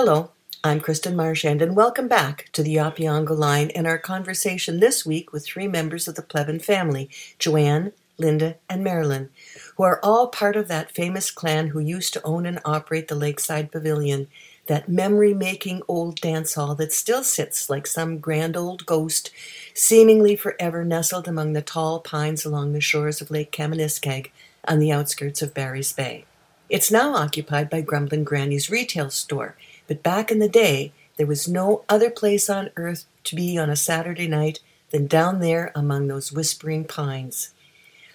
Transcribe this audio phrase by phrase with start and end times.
[0.00, 0.30] Hello,
[0.62, 5.32] I'm Kristen Marchand, and welcome back to the Opeongo Line and our conversation this week
[5.32, 9.30] with three members of the Plebon family Joanne, Linda, and Marilyn,
[9.76, 13.16] who are all part of that famous clan who used to own and operate the
[13.16, 14.28] Lakeside Pavilion,
[14.66, 19.32] that memory making old dance hall that still sits like some grand old ghost,
[19.74, 24.30] seemingly forever nestled among the tall pines along the shores of Lake Kamaniskeg
[24.64, 26.24] on the outskirts of Barry's Bay.
[26.68, 29.56] It's now occupied by Grumbling Granny's retail store,
[29.88, 33.68] but back in the day, there was no other place on earth to be on
[33.68, 37.50] a Saturday night than down there among those whispering pines.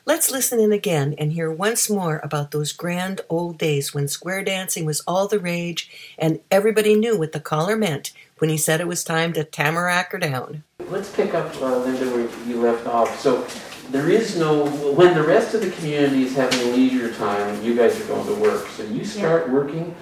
[0.06, 4.44] Let's listen in again and hear once more about those grand old days when square
[4.44, 8.82] dancing was all the rage and everybody knew what the caller meant when he said
[8.82, 10.64] it was time to tamarack her down.
[10.90, 13.18] Let's pick up, uh, Linda, where you left off.
[13.20, 13.48] So
[13.92, 18.00] there is no, when the rest of the community is having leisure time, you guys
[18.02, 18.68] are going to work.
[18.68, 19.96] So you start working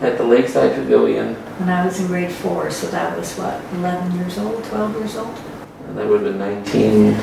[0.00, 4.16] at the Lakeside Pavilion, when I was in grade four, so that was what, 11
[4.16, 5.36] years old, 12 years old?
[5.88, 7.16] and that would have been 19,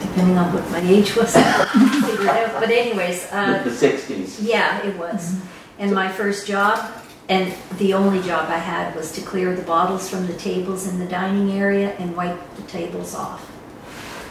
[0.00, 1.32] Depending on what my age was.
[1.34, 2.60] Figure it out.
[2.60, 4.38] But anyways, the uh, the 60s.
[4.42, 5.40] yeah, it was.
[5.78, 6.78] And my first job,
[7.30, 10.98] and the only job I had was to clear the bottles from the tables in
[10.98, 13.50] the dining area and wipe the tables off.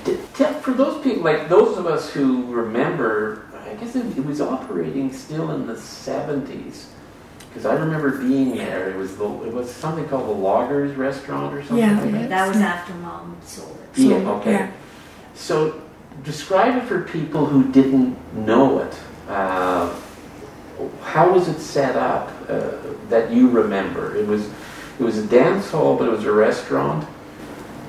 [0.06, 4.26] T- t- For those people, like those of us who remember, I guess it, it
[4.26, 6.86] was operating still in the 70s.
[7.48, 8.90] Because I remember being there.
[8.90, 12.02] It was the, it was something called the Loggers Restaurant or something Yeah.
[12.02, 12.30] like that.
[12.30, 14.00] That was after mom sold it.
[14.02, 14.52] Yeah, So, okay.
[14.52, 14.72] yeah.
[15.36, 15.82] So
[16.24, 19.00] describe it for people who didn't know it.
[19.28, 19.94] Uh,
[21.04, 22.72] how was it set up uh,
[23.10, 24.16] that you remember?
[24.16, 24.50] It was
[25.00, 27.08] it was a dance hall, but it was a restaurant.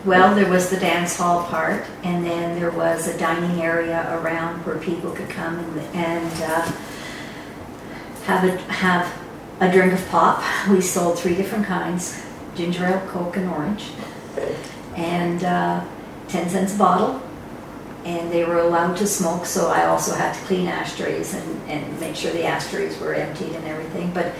[0.04, 4.66] Well, there was the dance hall part, and then there was a dining area around
[4.66, 6.72] where people could come and, and uh,
[8.24, 9.22] have a have
[9.60, 10.42] a drink of pop.
[10.68, 12.20] We sold three different kinds:
[12.56, 13.92] ginger ale, Coke, and orange,
[14.96, 15.84] and uh,
[16.26, 17.22] ten cents a bottle.
[18.04, 22.00] And they were allowed to smoke, so I also had to clean ashtrays and, and
[22.00, 24.12] make sure the ashtrays were emptied and everything.
[24.12, 24.34] But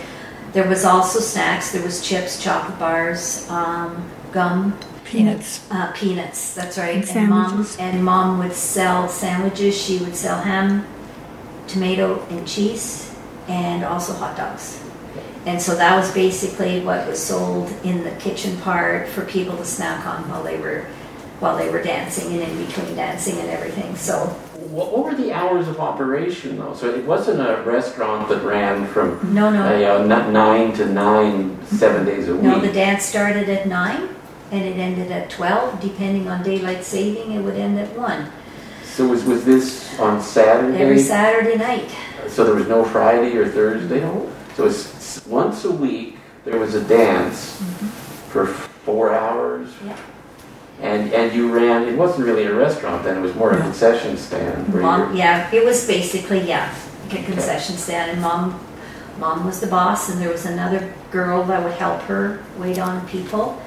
[0.51, 1.71] there was also snacks.
[1.71, 4.77] There was chips, chocolate bars, um, gum,
[5.13, 5.65] Peanuts.
[5.71, 6.95] uh, peanuts, that's right.
[7.07, 9.79] And And mom, and mom would sell sandwiches.
[9.79, 10.85] She would sell ham,
[11.67, 13.13] tomato, and cheese,
[13.47, 14.79] and also hot dogs.
[15.45, 19.65] And so that was basically what was sold in the kitchen part for people to
[19.65, 20.85] snack on while they were
[21.39, 23.93] while they were dancing and in between dancing and everything.
[23.97, 24.27] So
[24.71, 26.73] What, what were the hours of operation though?
[26.73, 30.85] So it wasn't a restaurant that ran from no, uh, no, you know, nine to
[30.85, 32.43] nine, seven days a week.
[32.43, 32.59] no.
[32.61, 34.07] The dance started at nine,
[34.53, 35.81] and it ended at twelve.
[35.81, 38.29] Depending on daylight saving, it would end at one
[38.83, 40.77] So was was this on Saturday?
[40.77, 41.89] every Saturday night.
[42.27, 44.01] So there was no Friday or Thursday?
[44.55, 47.87] So it's once a week, there was a dance mm-hmm.
[48.31, 48.47] for
[48.85, 49.69] four hours?
[49.85, 49.97] Yeah.
[50.81, 54.17] And, and you ran, it wasn't really a restaurant then, it was more a concession
[54.17, 56.75] stand Mom, yeah, it was basically, yeah,
[57.09, 58.59] a concession stand, and mom,
[59.17, 63.07] mom was the boss, and there was another girl that would help her wait on
[63.07, 63.61] people.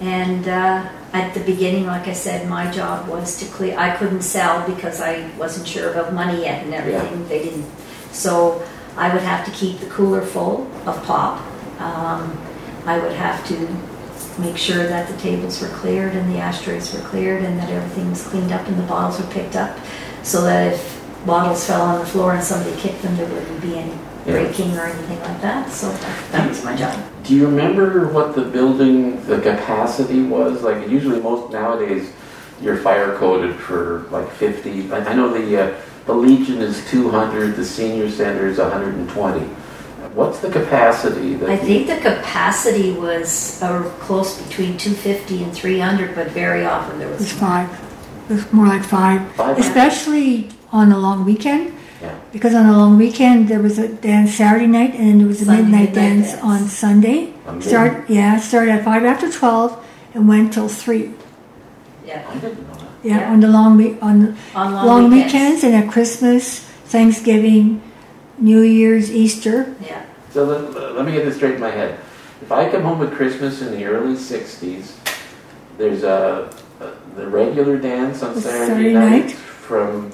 [0.00, 3.78] And uh, at the beginning, like I said, my job was to clear.
[3.78, 7.26] I couldn't sell because I wasn't sure about money yet and everything.
[7.28, 7.66] They didn't,
[8.12, 8.62] so
[8.96, 11.40] I would have to keep the cooler full of pop.
[11.80, 12.38] Um,
[12.84, 17.00] I would have to make sure that the tables were cleared and the ashtrays were
[17.00, 19.78] cleared and that everything was cleaned up and the bottles were picked up
[20.22, 20.95] so that if
[21.26, 23.92] bottles fell on the floor and somebody kicked them, there wouldn't be any
[24.24, 25.70] breaking or anything like that.
[25.70, 26.98] So that, that was my job.
[27.24, 30.62] do you remember what the building, the capacity was?
[30.62, 32.12] Like usually most nowadays,
[32.60, 34.90] you're fire coded for like 50.
[34.92, 39.40] I I know the, uh, the Legion is 200, the senior center is 120.
[40.14, 41.50] What's the capacity that?
[41.50, 46.98] I you- think the capacity was uh, close between 250 and 300, but very often
[46.98, 47.32] there was was.
[47.32, 47.68] five.
[48.30, 49.58] It was more like five, Five?
[49.58, 51.72] especially on a long weekend.
[52.02, 52.14] Yeah.
[52.32, 55.40] Because on a long weekend there was a dance Saturday night and then there was
[55.40, 56.42] a Sunday midnight midnight dance dance.
[56.42, 57.32] on Sunday.
[57.46, 59.82] On Start yeah, started at five after twelve
[60.14, 61.12] and went till three.
[62.06, 62.82] Yeah, I didn't know that.
[63.02, 63.32] Yeah, Yeah.
[63.32, 65.32] on the long week on on long, long, weekends.
[65.32, 67.80] weekends and at Christmas, Thanksgiving,
[68.38, 69.74] New Year's, Easter.
[69.80, 70.02] Yeah,
[70.32, 71.98] So let, let me get this straight in my head.
[72.42, 74.92] If I come home with Christmas in the early '60s,
[75.78, 79.32] there's a, a the regular dance on Saturday, Saturday night, night.
[79.32, 80.12] from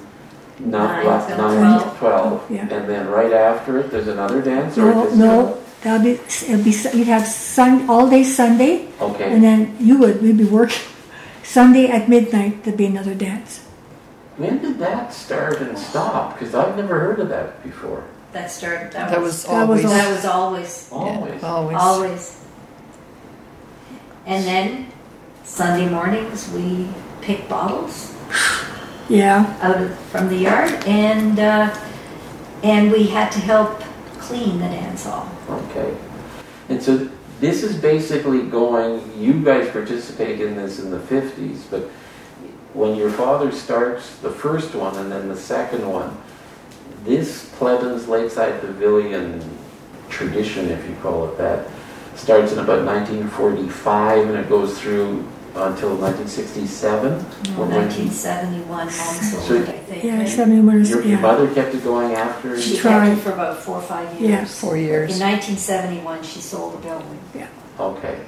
[0.64, 1.98] Nine nine, till nine to 12.
[1.98, 2.60] twelve, Yeah.
[2.70, 4.78] and then right after it, there's another dance.
[4.78, 9.32] Or No, just, no, that'll be it'll be you'd have sun all day Sunday Okay.
[9.32, 10.82] and then you would we'd be working
[11.42, 13.60] Sunday at midnight there'd be another dance.
[14.36, 16.38] When did that start and stop?
[16.38, 18.04] Because I've never heard of that before.
[18.32, 19.92] that started, that That was, was That was always.
[19.92, 21.42] that was always, Always.
[21.42, 21.76] Yeah, always.
[21.76, 22.36] always.
[24.26, 24.86] And then
[25.44, 26.88] Sunday mornings, we
[27.20, 28.11] pick bottles
[29.08, 31.76] Yeah, out of, from the yard and, uh,
[32.62, 33.80] and we had to help
[34.18, 35.28] clean the dance hall.
[35.48, 35.94] Okay.
[36.68, 37.08] And so
[37.40, 41.82] this is basically going, you guys participate in this in the 50s, but
[42.72, 46.16] when your father starts the first one and then the second one,
[47.04, 49.42] this Plebon's Lakeside Pavilion
[50.08, 51.68] tradition, if you call it that,
[52.14, 57.12] starts in about 1945 and it goes through until 1967.
[57.12, 60.04] No, Or 1971, mom So- I think.
[60.04, 60.28] yeah, right?
[60.28, 61.20] seventy-one is, Your, your yeah.
[61.20, 62.58] mother kept it going after?
[62.60, 63.08] She tried.
[63.08, 64.30] kept it for about four or five years.
[64.30, 64.44] Yeah.
[64.46, 65.12] Four years.
[65.14, 67.18] In 1971, she sold the building.
[67.34, 67.48] Yeah.
[67.78, 68.18] Okay.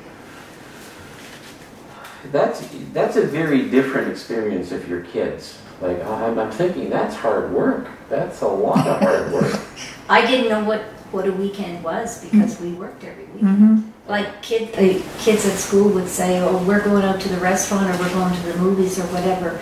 [2.32, 5.58] That's, that's a very different experience if you're kids.
[5.80, 7.88] Like, I'm, I'm thinking, that's hard work.
[8.08, 9.60] That's a lot of hard work.
[10.08, 10.82] I didn't know what,
[11.12, 13.58] what a weekend was because we worked every weekend.
[13.58, 13.90] Mm-hmm.
[14.06, 17.88] Like kid, uh, kids at school would say, oh, we're going out to the restaurant
[17.88, 19.58] or we're going to the movies or whatever.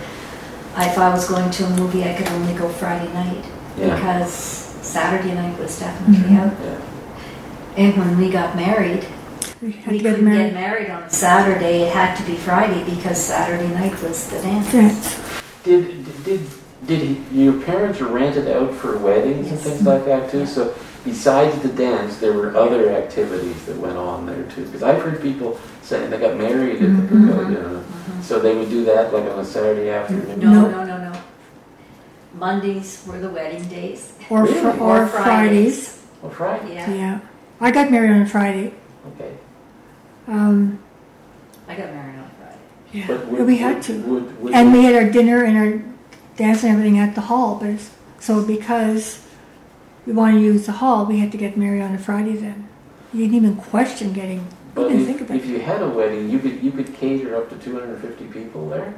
[0.75, 3.45] If I was going to a movie, I could only go Friday night
[3.77, 3.95] Yeah.
[3.95, 6.39] because Saturday night was definitely Mhm.
[6.39, 6.53] out.
[6.61, 7.83] Yeah.
[7.85, 9.05] And when we got married,
[9.61, 10.53] We had we couldn't get married.
[10.53, 11.83] married on Saturday.
[11.83, 14.73] It had to be Friday because Saturday night was the dance.
[14.73, 15.15] Yes.
[15.63, 16.41] Did, did,
[16.85, 20.39] did he- your parents rent it out for weddings and things like that too?
[20.39, 20.45] Yeah.
[20.47, 20.73] So
[21.03, 24.65] besides the dance, there were other activities that went on there too?
[24.65, 27.27] Because I've heard people saying they got married at the Mhm.
[27.27, 27.83] pavilion.
[28.21, 30.39] So they would do that like on a Saturday afternoon?
[30.39, 30.67] No, No.
[30.69, 31.11] no, no, no.
[32.37, 34.13] Mondays were the wedding days.
[34.29, 34.79] Or, fr- Really?
[34.79, 35.99] or Fridays.
[36.21, 37.19] Well, Friday, Yeah, Yeah.
[37.61, 38.73] I got married on a Friday.
[39.15, 39.31] okay.
[40.27, 40.79] Um,
[41.67, 42.57] I got married on Friday.
[42.93, 43.03] yeah.
[43.07, 43.93] But But would- we had would- to.
[44.03, 45.73] Would, would, And we had our dinner and our
[46.37, 47.89] dance and everything at the hall, but it's,
[48.19, 49.19] so because
[50.05, 52.67] we wanted to use the hall, we had to get married on a Friday then.
[53.13, 54.45] You didn't even question getting, we
[54.75, 55.43] But didn't if, think about it.
[55.43, 55.49] if it.
[55.49, 58.95] you had a wedding, you could you could cater up to 250 people there.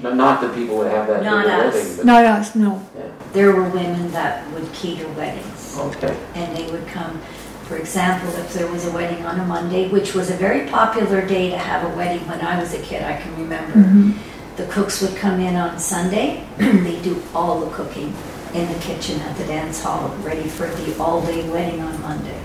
[0.00, 1.74] No, not that people would have that Not big a us.
[1.74, 2.82] wedding, but Not us, no.
[2.98, 3.04] yeah.
[3.32, 5.76] There were women that would cater weddings.
[5.78, 6.16] Okay.
[6.34, 7.20] And they would come,
[7.68, 11.24] for example, if there was a wedding on a Monday, which was a very popular
[11.26, 13.78] day to have a wedding when I was a kid, I can remember.
[13.78, 14.14] Mhm.
[14.56, 18.12] The cooks would come in on Sunday, they do all the cooking
[18.54, 22.40] in the kitchen at the dance hall, ready for the all-day wedding on Monday.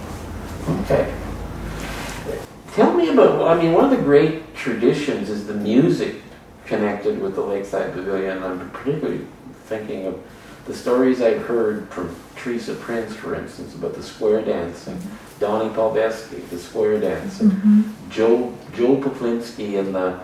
[0.82, 1.14] Okay.
[2.74, 3.48] Tell me about.
[3.48, 6.16] I mean, one of the great traditions is the music
[6.66, 8.44] connected with the Lakeside Pavilion.
[8.44, 9.26] I'm particularly
[9.66, 10.20] thinking of
[10.66, 15.02] the stories I've heard from Teresa Prince, for instance, about the square dancing.
[15.40, 17.52] Donnie Palbeski, the square dancing.
[17.52, 17.84] Mhm.
[18.12, 20.16] Joe Joe Poplinski and the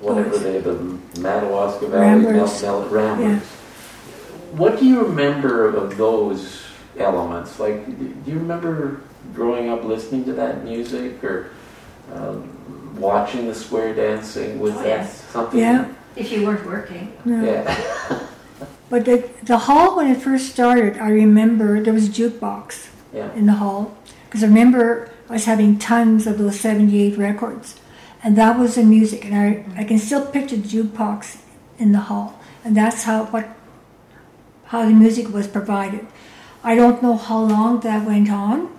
[0.00, 0.42] whatever Boys.
[0.42, 0.78] they the
[1.20, 2.62] Madawaska Valley Ramblers.
[2.62, 3.42] Mel, Mel, Ramblers.
[4.52, 6.62] What do you remember of those
[6.96, 7.58] elements?
[7.60, 9.00] Like, do you remember
[9.34, 11.50] growing up listening to that music or
[12.12, 14.58] um, watching the square dancing?
[14.58, 15.24] Was Oh, that yes.
[15.30, 15.60] something?
[15.60, 15.92] Yeah.
[16.16, 17.12] If you weren't working.
[17.24, 17.44] No.
[17.44, 18.26] Yeah.
[18.90, 23.30] But the, the hall, when it first started, I remember there was a jukebox yeah.
[23.34, 23.96] in the hall.
[24.24, 27.78] Because I remember I was having tons of those 78 records.
[28.22, 29.26] And that was the music.
[29.26, 31.38] And I, I can still picture the jukebox
[31.78, 32.40] in the hall.
[32.64, 33.46] And that's how, what,
[34.68, 36.06] how the music was provided.
[36.62, 38.70] I don't know how long that went on.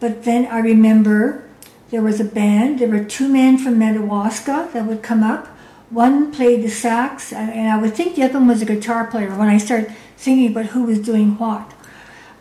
[0.00, 1.44] But then I remember
[1.90, 2.78] there was a band.
[2.78, 5.46] There were two men from Madawaska that would come up.
[5.90, 9.30] One played the sax, and I would think the other one was a guitar player
[9.36, 11.72] when I started thinking about who was doing what.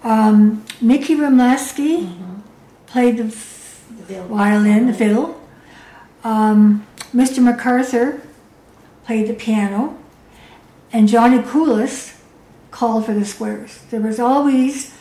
[0.03, 2.11] Um, Mickey Remleski
[2.87, 5.39] played the f- The violin, the fiddle.
[6.23, 7.43] Um, Mr.
[7.43, 8.21] MacArthur
[9.05, 9.97] played the piano.
[10.91, 12.13] And Johnny Coulis
[12.73, 13.79] called for the squares.
[13.91, 14.91] There was always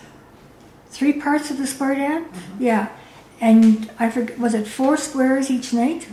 [0.91, 2.29] three parts of the square dance.
[2.61, 2.91] Yeah.
[3.41, 6.07] And I forget, was it four squares each night?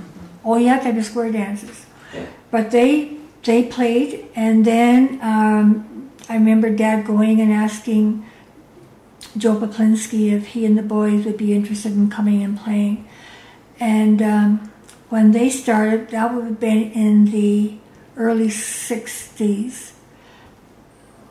[0.44, 1.86] Oh, you have to have the square dances.
[2.14, 2.26] Yeah.
[2.50, 8.26] But they they played, and then um, I remember Dad going and asking
[9.38, 13.08] Joe Poplinski if he and the boys would be interested in coming and playing.
[13.80, 14.72] And um,
[15.10, 17.78] when they started, that would have been in the
[18.18, 19.94] early 60s.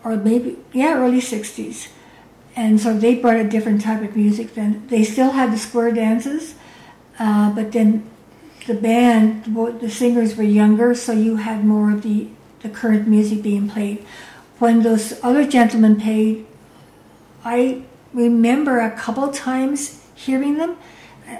[0.05, 1.88] Or maybe, yeah, early 60s.
[2.57, 4.87] And so they brought a different type of music then.
[4.88, 6.55] They still had the square dances,
[7.19, 8.09] uh, but then
[8.67, 12.28] the band, the the singers were younger, so you had more of the,
[12.62, 14.05] the current music being played.
[14.59, 16.47] When those other gentlemen played,
[17.45, 20.76] I remember a couple times hearing them,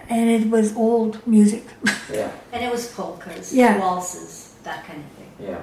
[0.09, 1.65] and it was old music.
[2.11, 2.31] Yeah.
[2.53, 3.77] And it was polkas, Yeah.
[3.79, 5.49] waltzes, that kind of thing.
[5.51, 5.61] Yeah.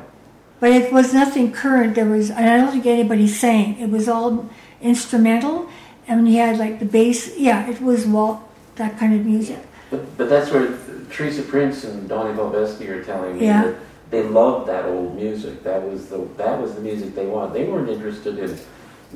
[0.59, 1.95] But it was nothing current.
[1.95, 3.77] There was, and I don't think anybody sang.
[3.79, 4.49] It was all
[4.81, 5.69] instrumental,
[6.07, 7.37] and he had like the bass.
[7.37, 8.39] Yeah, it was Walt
[8.75, 9.59] that kind of music.
[9.89, 10.77] But, but that's where
[11.11, 13.63] Teresa Prince and Donnie Valvesti are telling me Yeah.
[13.65, 13.75] that
[14.11, 15.63] they loved that old music.
[15.63, 17.53] That was the that was the music they wanted.
[17.53, 18.57] They weren't interested in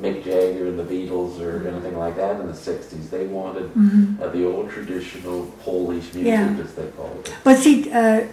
[0.00, 3.10] Mick Jagger and the Beatles or anything like that in the '60s.
[3.10, 3.70] They wanted
[4.22, 6.56] uh, the old traditional Polish music, Mm-hmm.
[6.58, 6.64] Yeah.
[6.64, 7.34] as they called it.
[7.44, 8.26] But see, uh,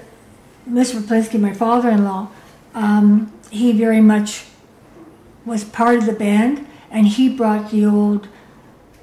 [0.69, 0.99] Mr.
[1.01, 2.27] Poplinski, my father-in-law,
[2.77, 4.45] um, he very much
[5.45, 8.27] was part of the band, and he brought the old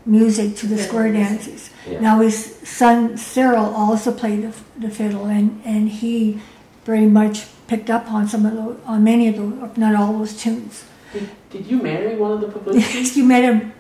[0.07, 1.71] music to the square dances.
[1.89, 2.01] Yeah.
[2.01, 2.37] Now his
[2.69, 6.41] son Cyril also played the, the fiddle, and, and he
[6.85, 10.13] very much picked up on some of those, on many of those, if not all
[10.19, 10.85] those tunes.
[11.13, 13.17] Did, did you marry one of the Poplinskis?
[13.19, 13.73] you met him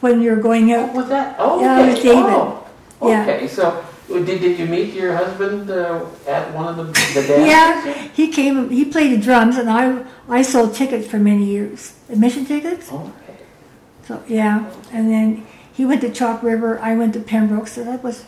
[0.00, 0.94] when you were going Oh, out.
[0.94, 1.36] was that?
[1.38, 2.24] Oh, Yeah, it was David.
[2.24, 2.64] Oh,
[3.02, 3.22] Yeah.
[3.22, 3.46] okay.
[3.48, 3.84] So,
[4.24, 7.46] did, did you meet your husband uh, at one of the, the dances?
[7.46, 8.70] Yeah, he came.
[8.70, 12.92] He played the drums, and I I sold tickets for many years, admission tickets.
[12.92, 13.36] Okay.
[14.04, 16.78] So yeah, and then he went to Chalk River.
[16.78, 17.68] I went to Pembroke.
[17.68, 18.24] So that was.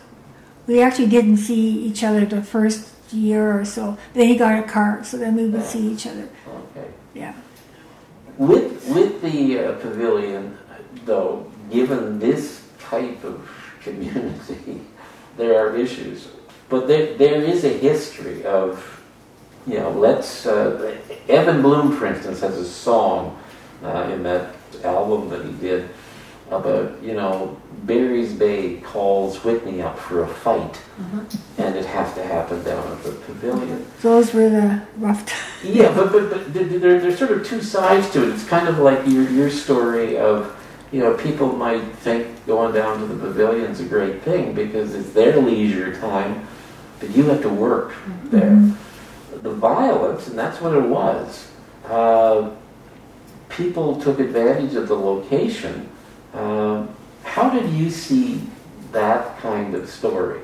[0.67, 3.99] We actually didn't see each other the first year or so.
[4.15, 6.29] Then he got a car, so then we would see each other.
[6.49, 6.89] Okay.
[7.13, 7.35] Yeah.
[8.39, 10.57] With with the uh, pavilion,
[11.05, 13.49] though, given this type of
[13.83, 14.81] community,
[15.37, 16.29] there are issues.
[16.69, 19.03] But there there is a history of,
[19.67, 20.47] you know, let's.
[20.47, 20.97] Uh,
[21.29, 23.39] Evan Bloom, for instance, has a song
[23.83, 25.89] uh, in that album that he did
[26.51, 30.79] about, you know, Barry's Bay calls Whitney up for a fight,
[31.59, 33.87] and it has to happen down at the pavilion.
[34.03, 35.41] Those were the rough times.
[35.65, 38.29] Yeah, but, but, but th- th- there, there's sort of two sides to it.
[38.35, 40.55] It's kind of like your, your story of,
[40.95, 45.11] you know, people might think going down to the pavilion's a great thing because it's
[45.11, 46.47] their leisure time,
[47.01, 47.95] but you have to work
[48.27, 48.55] there.
[49.43, 51.51] The violence, and that's what it was,
[51.87, 52.49] uh,
[53.49, 55.89] people took advantage of the location.
[56.33, 58.43] Um, how did you see
[58.93, 60.43] that kind of story?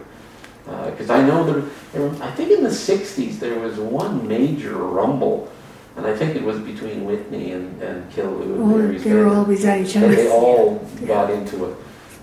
[0.65, 5.51] Because I know there, there, I think in the '60s there was one major rumble,
[5.97, 8.43] and I think it was between Whitney and, and Killaloe.
[8.43, 10.15] and Oh, Mary's they were always at each They- other.
[10.15, 11.77] They all got into it,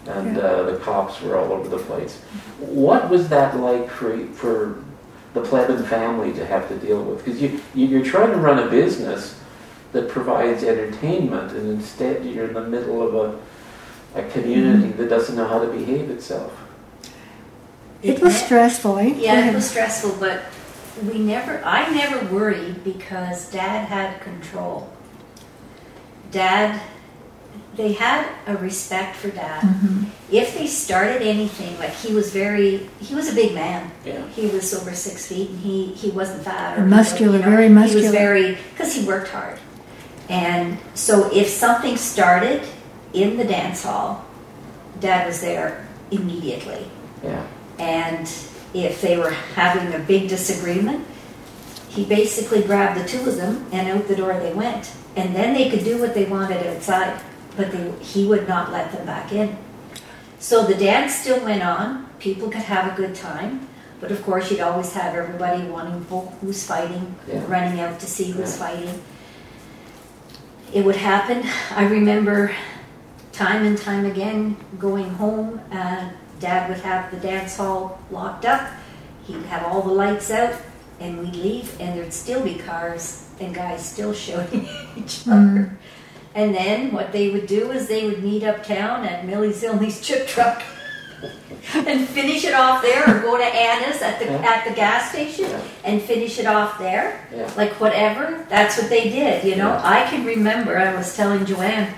[0.07, 0.43] and Yeah.
[0.43, 2.19] uh, the cops were all over the place.
[2.59, 4.75] What was that like for for
[5.33, 7.23] the Plebon family to have to deal with?
[7.23, 9.35] Because you, you you're trying to run a business
[9.91, 13.35] that provides entertainment, and instead you're in the middle of a
[14.15, 14.97] a community Mm-hmm.
[15.01, 16.51] that doesn't know how to behave itself.
[18.01, 19.13] It was stressful, eh?
[19.17, 20.41] Yeah, it was stressful, but
[21.03, 24.89] we never, I never worried because dad had control.
[26.31, 26.81] Dad,
[27.75, 29.61] they had a respect for dad.
[29.61, 30.05] Mhm.
[30.31, 33.91] If they started anything, like he was very, he was a big man.
[34.05, 34.21] Yeah.
[34.35, 36.77] He was over six feet and he, he wasn't fat.
[36.77, 37.69] And muscular, very muscular.
[37.69, 38.03] He muscular.
[38.03, 39.59] was very, because he worked hard.
[40.29, 42.61] And so if something started
[43.13, 44.25] in the dance hall,
[44.99, 46.85] dad was there immediately.
[47.23, 47.45] Yeah.
[47.79, 48.27] And
[48.73, 51.05] if they were having a big disagreement,
[51.89, 54.91] he basically grabbed the two of them and out the door they went.
[55.15, 57.19] And then they could do what they wanted outside,
[57.55, 59.57] but they, he would not let them back in.
[60.39, 62.07] So the dance still went on.
[62.19, 63.67] People could have a good time.
[63.99, 66.03] But of course, you'd always have everybody wanting
[66.39, 67.43] who's fighting, Yeah.
[67.47, 68.67] running out to see who's Yeah.
[68.67, 69.01] fighting.
[70.71, 71.43] It would happen.
[71.75, 72.51] I remember
[73.31, 75.61] time and time again going home.
[75.71, 76.09] Uh,
[76.39, 78.69] Dad would have the dance hall locked up.
[79.25, 80.55] He'd have all the lights out,
[80.99, 84.67] and we'd leave, and there'd still be cars and guys still showing
[84.97, 85.35] each other.
[85.35, 85.75] Mm-hmm.
[86.35, 90.27] And then what they would do is they would meet uptown at Millie Zilney's chip
[90.27, 90.61] truck
[91.73, 94.41] and finish it off there, or go to Anna's at the Yeah.
[94.53, 95.61] at the gas station Yeah.
[95.83, 97.49] and finish it off there Yeah.
[97.57, 101.91] like whatever that's what they did you know i can remember i was telling joanne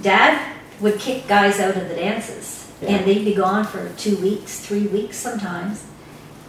[0.00, 0.40] dad
[0.80, 2.96] would kick guys out of the dances Yeah.
[2.96, 5.84] and they'd be gone for two weeks three weeks sometimes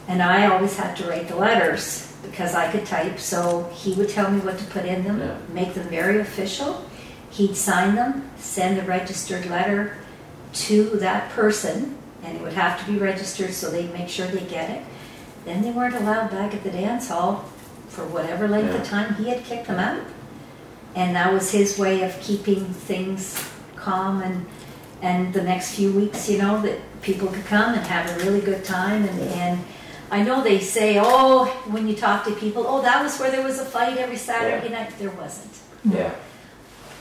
[0.08, 4.10] and i always had to write the letters because i could type so he would
[4.10, 5.38] tell me what to put in them Yeah.
[5.54, 6.84] make them very official
[7.32, 9.98] he'd sign them send the registered letter
[10.54, 14.46] to that person and it would have to be registered so they'd make sure they
[14.46, 14.84] get it
[15.46, 17.46] then they weren't allowed back at the dance hall
[17.90, 18.82] for whatever length Yeah.
[18.82, 20.02] of time he had kicked them out.
[20.96, 23.38] And that was his way of keeping things
[23.76, 24.46] calm and
[25.04, 28.42] and the next few weeks, you know, that people could come and have a really
[28.42, 29.60] good time and, and
[30.10, 33.44] I know they say, oh, when you talk to people, oh, that was where there
[33.44, 34.84] was a fight every Saturday Yeah.
[34.84, 34.94] night.
[35.00, 35.54] There wasn't.
[35.84, 36.12] Yeah.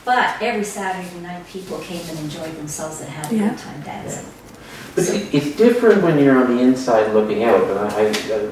[0.03, 3.49] But every Saturday night, people came and enjoyed themselves and had a Yeah.
[3.49, 4.25] good time dancing.
[4.95, 7.61] But see, it's different when you're on the inside looking out.
[7.67, 8.49] But I, I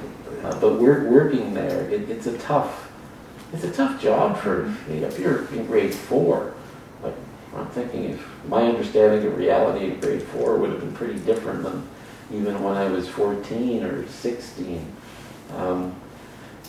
[0.48, 1.90] uh, but we're working there.
[1.90, 2.90] It, it's a tough,
[3.54, 6.54] it's a tough job for you know, if you're in grade four.
[7.54, 11.20] Like I'm thinking if my understanding of reality in grade four would have been pretty
[11.20, 11.88] different than
[12.34, 14.86] even when I was 14 or 16.
[15.56, 15.96] Um,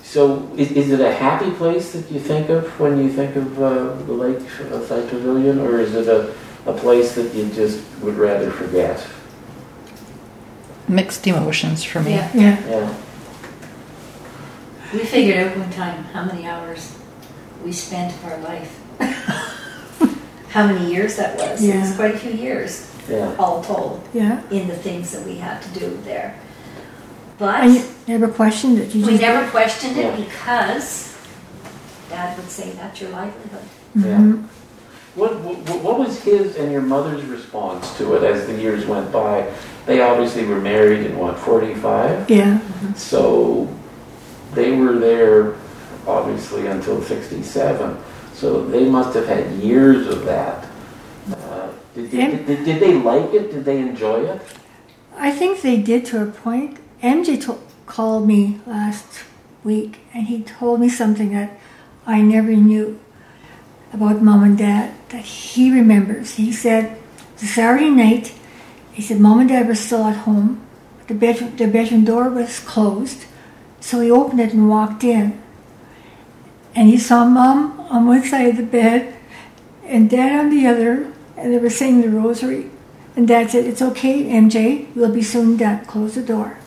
[0.03, 3.63] so, is, is it a happy place that you think of when you think of
[3.63, 6.35] uh, the Lakeside Pavilion, or is it a,
[6.67, 9.07] a place that you just would rather forget?
[10.89, 12.11] Mixed emotions for me.
[12.11, 12.31] Yeah.
[12.35, 12.69] Yeah.
[12.69, 12.95] Yeah.
[14.93, 16.99] We figured out one time how many hours
[17.65, 18.81] we spent of our life.
[20.53, 21.63] how many years that was.
[21.65, 21.77] Yeah.
[21.79, 23.35] It was quite a few years, Yeah.
[23.39, 24.41] all told, Yeah.
[24.51, 26.35] in the things that we had to do there.
[27.39, 28.95] But And you never questioned it.
[28.95, 30.09] You we just never questioned Yeah.
[30.09, 31.15] it because
[32.11, 33.65] Dad would say that's your livelihood.
[33.95, 34.05] Yeah.
[34.19, 34.45] Mhm.
[35.15, 39.11] What, what, what was his and your mother's response to it as the years went
[39.13, 39.47] by?
[39.87, 42.31] They obviously were married in what, 45?
[42.31, 42.59] Yeah.
[42.97, 43.69] So
[44.55, 45.55] they were there
[46.07, 47.97] obviously until 67.
[48.43, 50.67] So they must have had years of that.
[51.31, 53.53] Uh, did, did, did, did they like it?
[53.53, 54.43] Did they enjoy it?
[55.17, 56.79] I think they did to a point.
[57.01, 59.07] MJ to- called me last
[59.63, 61.57] week and he told me something that
[62.05, 62.99] I never knew
[63.93, 66.35] about mom and dad that he remembers.
[66.35, 66.99] He said
[67.39, 68.35] the Saturday night,
[68.91, 70.61] he said mom and dad were still at home.
[71.07, 73.25] The bedroom, the bedroom door was closed,
[73.79, 75.41] so he opened it and walked in.
[76.75, 79.15] And he saw mom on one side of the bed
[79.85, 82.71] and dad on the other, and they were saying the rosary.
[83.15, 85.85] And dad said, It's okay, MJ, we'll be soon done.
[85.85, 86.59] Close the door.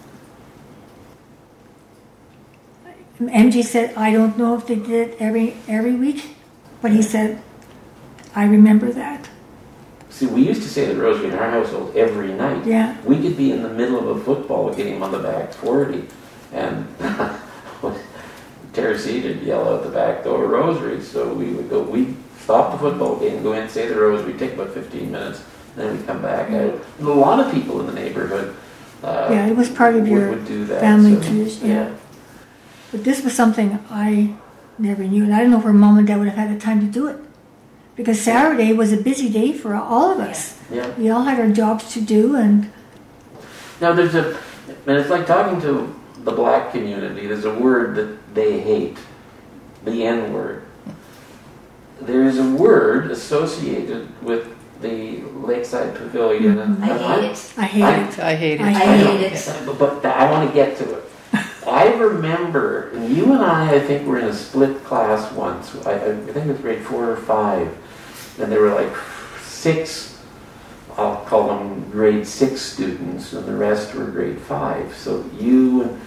[3.19, 6.35] MJ said, I don't know if they did it every every week,
[6.81, 7.41] but he said,
[8.35, 9.29] I remember that.
[10.09, 12.65] See, we used to say the rosary in our household every night.
[12.65, 12.95] Yeah.
[13.03, 16.07] We could be in the middle of a football game on the back 40,
[16.51, 16.87] and
[18.77, 21.01] Would yell out the back door rosary.
[21.01, 24.53] So we would go, we'd stop the football game, go in, say the rosary, take
[24.53, 25.43] about 15 minutes,
[25.75, 26.49] then we'd come back.
[26.51, 28.55] a lot of people in the neighborhood
[29.01, 30.81] uh, Yeah, it was part of would, your would do that.
[30.81, 31.95] family so, tradition, yeah.
[32.91, 34.35] But this was something I
[34.77, 36.59] never knew, and I don't know if her mom and dad would have had the
[36.59, 37.17] time to do it.
[37.95, 40.59] Because Saturday was a busy day for all of us.
[40.69, 40.93] yeah.
[40.97, 42.71] We all had our jobs to do, and
[43.79, 44.37] Now there's a,
[44.85, 47.27] and it's like talking to the black community.
[47.27, 48.97] There's a word that they hate,
[49.85, 50.63] the N word.
[52.01, 57.53] There is a word associated with the Lakeside Pavilion, and I hate it.
[57.57, 58.19] I hate I- it.
[58.19, 58.63] I hate it.
[58.63, 59.65] I I hate hate it.
[59.65, 61.03] But, but I want to get to it.
[61.67, 65.73] I remember, and you and I, I think, were in a split class once.
[65.85, 67.75] I, I think it was grade four or five,
[68.39, 68.93] and there were like
[69.41, 70.21] six.
[70.97, 74.95] I'll call them grade six students, and the rest were grade five.
[74.95, 76.01] So you and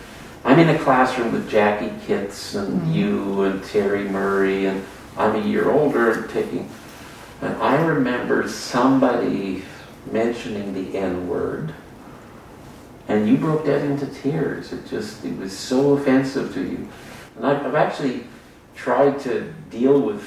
[0.48, 2.94] I'm in a classroom with Jackie Kitts and Mhm.
[2.94, 4.82] you and Terry Murray, and
[5.18, 6.70] I'm a year older and taking.
[7.42, 9.64] And I remember somebody
[10.10, 11.74] mentioning the N word,
[13.08, 14.72] and you broke that into tears.
[14.72, 16.88] It just, it was so offensive to you.
[17.36, 18.24] And I've, I've actually
[18.74, 20.26] tried to deal with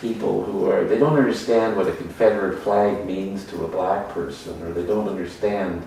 [0.00, 4.54] people who are, they don't understand what a Confederate flag means to a black person,
[4.62, 5.82] or they don't understand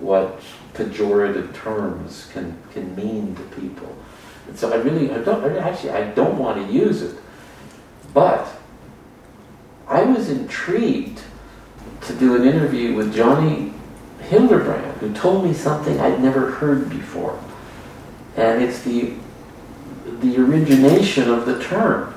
[0.00, 0.40] what
[0.74, 3.94] pejorative terms can, can mean to people.
[4.48, 7.16] And so I really, I don't, I actually, I don't want to use it.
[8.12, 8.48] But
[9.86, 11.20] I was intrigued
[12.02, 13.72] to do an interview with Johnny
[14.20, 17.38] Hildebrand, who told me something I'd never heard before.
[18.36, 19.14] And it's the,
[20.20, 22.14] the origination of the term.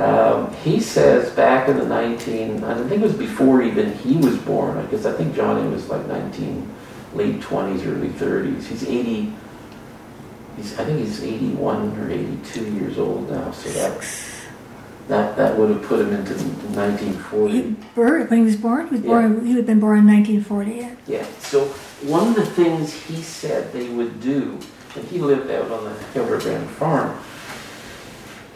[0.00, 4.38] Um, he says back in the 19, I think it was before even he was
[4.38, 6.66] born, because I think Johnny was like 19,
[7.14, 8.64] late 20s, early 30s.
[8.64, 9.32] He's 80,
[10.56, 14.06] he's, I think he's 81 or 82 years old now, so that,
[15.08, 17.52] that, that would have put him into 1940.
[17.52, 17.60] he,
[18.30, 19.44] when he was born, he was born.
[19.44, 20.70] He would have been born in 1940.
[20.72, 20.96] Yeah.
[21.06, 21.66] Yeah, so
[22.08, 24.58] one of the things he said they would do,
[24.96, 27.18] and he lived out on the Hildebrand farm,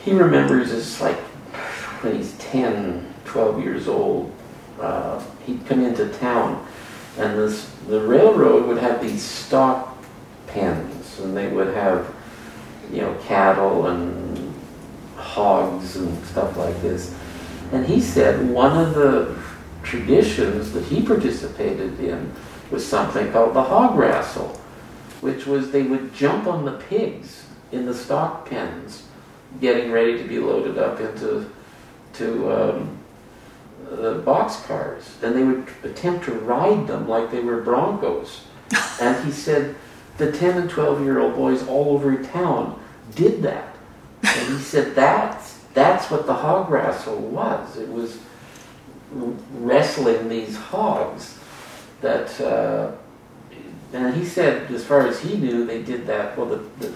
[0.05, 1.19] he remembers is like
[2.05, 4.33] when he's 10, 12 years old,
[4.81, 6.67] uh, he'd come into town,
[7.19, 9.97] and this, the railroad would have these stock
[10.47, 12.15] pens, and they would have,
[12.93, 14.55] you know, cattle and
[15.17, 17.15] hogs and stuff like this.
[17.73, 19.37] And he said one of the
[19.83, 22.33] traditions that he participated in
[22.71, 24.61] was something called the hog wrestle,
[25.21, 29.05] which was they would jump on the pigs in the stock pens,
[29.61, 31.51] getting ready to be loaded up into
[32.15, 32.99] to um,
[33.91, 38.45] the box cars, and they would attempt to ride them like they were broncos.
[39.01, 39.75] and he said
[40.19, 42.81] the 10 and 12 year old boys all over town
[43.15, 43.77] did that.
[44.23, 47.77] And he said that's that's what the hog wrestle was.
[47.77, 48.19] It was
[49.11, 51.39] wrestling these hogs
[52.01, 52.93] that, uh,
[53.93, 56.87] and he said, as far as he knew, they did that, well, the, the,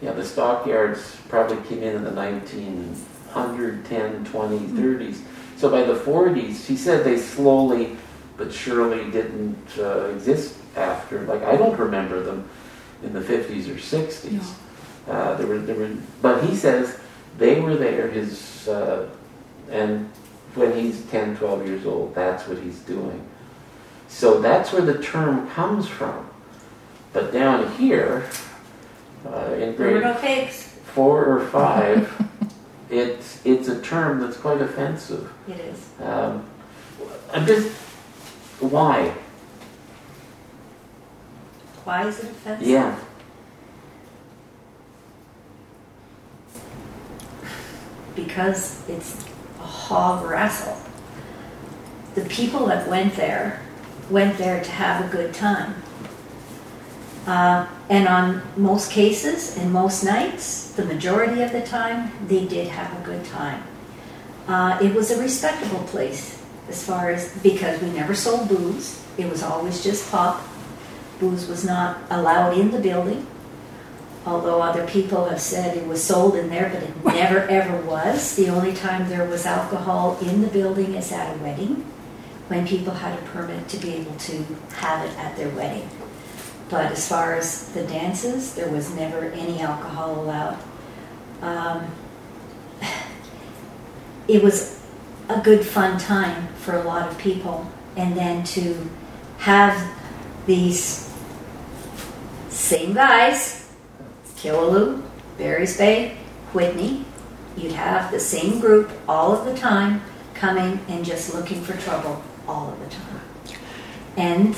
[0.00, 2.96] you know, the stockyards probably came in in the 1900,
[3.32, 5.20] 10, 20, 30s.
[5.56, 7.96] So by the 40s, he said they slowly
[8.36, 11.20] but surely didn't uh, exist after.
[11.22, 12.48] Like, I don't remember them
[13.02, 14.32] in the 50s or 60s.
[15.06, 15.12] No.
[15.12, 15.90] Uh, there were, there were,
[16.20, 16.98] but he says
[17.38, 19.08] they were there, his, uh,
[19.70, 20.10] and
[20.54, 23.24] when he's 10, 12 years old, that's what he's doing.
[24.08, 26.28] So that's where the term comes from.
[27.12, 28.28] But down here,
[29.26, 30.02] uh, in grade
[30.50, 32.10] four or five,
[32.92, 35.32] it's, it's a term that's quite offensive.
[35.48, 35.88] It is.
[36.00, 36.46] Um,
[37.32, 37.72] I'm just,
[38.60, 39.14] why?
[41.84, 42.68] Why is it offensive?
[42.68, 42.98] Yeah,
[48.14, 49.24] Because it's
[49.58, 50.76] a hog wrestle.
[52.14, 53.62] The people that went there
[54.10, 55.82] went there to have a good time.
[57.26, 62.68] Uh, and on most cases and most nights, the majority of the time, they did
[62.68, 63.62] have a good time.
[64.48, 69.00] Uh, it was a respectable place as far as because we never sold booze.
[69.16, 70.42] It was always just pop.
[71.20, 73.26] Booze was not allowed in the building.
[74.24, 78.36] Although other people have said it was sold in there, but it never ever was.
[78.36, 81.84] The only time there was alcohol in the building is at a wedding,
[82.48, 84.44] when people had a permit to be able to
[84.76, 85.88] have it at their wedding.
[86.72, 90.58] But as far as the dances, there was never any alcohol allowed.
[91.42, 91.94] Um,
[94.26, 94.82] it was
[95.28, 98.88] a good fun time for a lot of people, and then to
[99.36, 99.86] have
[100.46, 101.12] these
[102.48, 103.70] same guys
[104.36, 105.02] Killaloe,
[105.36, 106.16] Barry's Bay,
[106.54, 107.04] Whitney.
[107.54, 110.00] You'd have the same group all of the time
[110.32, 113.20] coming and just looking for trouble all of the time.
[114.16, 114.56] And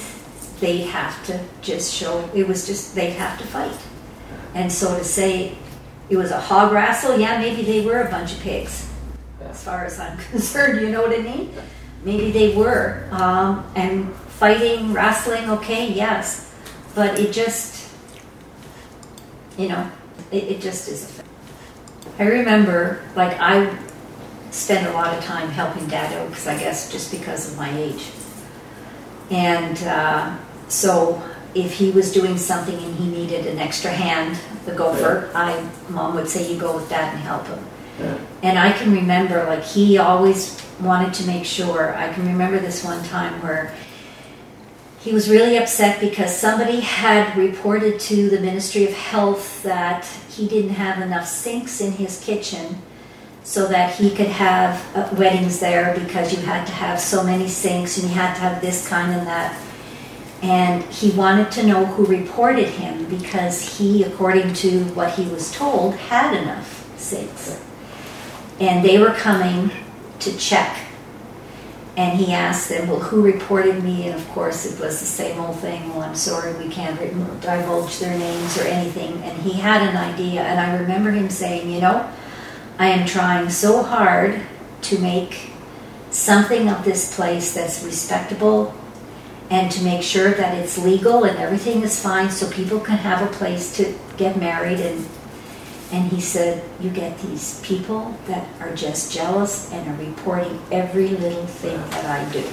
[0.61, 3.79] they'd have to just show, it was just, they'd have to fight.
[4.55, 5.57] And so to say
[6.09, 8.91] it was a hog wrestle, yeah, maybe they were a bunch of pigs,
[9.43, 11.53] as far as I'm concerned, you know what I mean?
[12.05, 13.09] Maybe they were.
[13.11, 16.55] Um, and fighting, wrestling, okay, yes.
[16.95, 17.91] But it just,
[19.57, 19.91] you know,
[20.31, 21.23] it, it just is.
[22.19, 23.77] I remember, like, I
[24.51, 27.77] spent a lot of time helping dad out because I guess just because of my
[27.77, 28.11] age.
[29.31, 30.37] And uh,
[30.69, 31.23] so
[31.55, 36.15] if he was doing something and he needed an extra hand, the gopher, I mom
[36.15, 37.65] would say, "You go with dad and help him."
[38.01, 41.95] yeah, And I can remember, like, he always wanted to make sure.
[41.97, 43.73] I can remember this one time where
[45.01, 50.49] he was really upset because somebody had reported to the Ministry of Health that he
[50.49, 52.83] didn't have enough sinks in his kitchen
[53.45, 57.47] so that he could have uh, weddings there because you had to have so many
[57.47, 59.57] sinks and you had to have this kind and that.
[60.43, 65.53] And he wanted to know who reported him because he, according to what he was
[65.53, 67.63] told, had enough sinks
[68.61, 69.71] and they were coming
[70.21, 70.79] to check.
[71.97, 74.09] And he asked them, Well, who reported me?
[74.09, 75.89] And of course, it was the same old thing.
[75.91, 76.99] Well, I'm sorry, we can't
[77.41, 79.23] divulge their names or anything.
[79.23, 80.43] And he had an idea.
[80.43, 82.13] And I remember him saying, You know,
[82.79, 84.41] I am trying so hard
[84.83, 85.51] to make
[86.11, 88.75] something of this place that's respectable
[89.51, 93.23] and to make sure that it's legal and everything is fine so people can have
[93.23, 94.81] a place to get married.
[94.81, 95.07] And
[95.93, 101.09] and he said, You get these people that are just jealous and are reporting every
[101.09, 102.45] little thing that I do.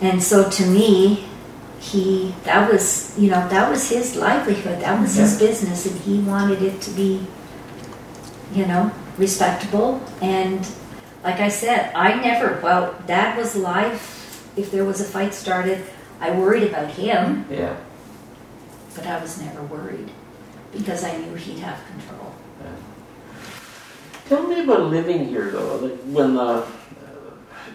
[0.00, 1.26] And so to me,
[1.80, 6.18] he that was you know, that was his livelihood, that was his business, and he
[6.18, 7.26] wanted it to be,
[8.54, 10.00] you know, respectable.
[10.22, 10.66] And
[11.22, 14.12] like I said, I never well, that was life.
[14.56, 15.84] If there was a fight started,
[16.20, 17.76] I worried about him, yeah.
[18.94, 20.10] but I was never worried
[20.72, 22.34] because I knew he'd have control.
[22.62, 22.70] Yeah.
[24.28, 25.76] Tell me about living here, though.
[25.76, 26.66] Like when the uh,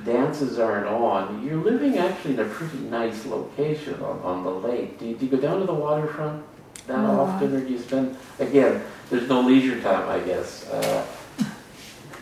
[0.06, 4.98] dances aren't on, you're living actually in a pretty nice location on, on the lake.
[5.00, 6.44] Do you, do you go down to the waterfront
[6.90, 7.22] that No.
[7.22, 8.18] often, or do you spend?
[8.40, 10.68] Again, there's no leisure time, I guess.
[10.70, 11.06] Uh,